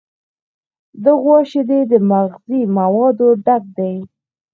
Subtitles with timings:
[1.03, 3.95] د غوا شیدې د مغذي موادو ډک دي.